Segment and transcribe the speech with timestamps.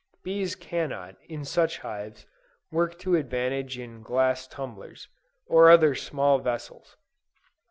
[0.23, 2.25] Bees cannot, in such hives,
[2.71, 5.07] work to advantage in glass tumblers,
[5.45, 6.97] or other small vessels.